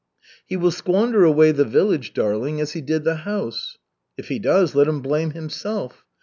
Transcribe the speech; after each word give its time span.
"He 0.47 0.57
will 0.57 0.71
squander 0.71 1.23
away 1.23 1.51
the 1.51 1.63
village, 1.63 2.11
darling, 2.15 2.59
as 2.59 2.71
he 2.71 2.81
did 2.81 3.03
the 3.03 3.17
house." 3.17 3.77
"If 4.17 4.29
he 4.29 4.39
does, 4.39 4.73
let 4.73 4.87
him 4.87 4.99
blame 5.03 5.29
himself." 5.29 6.03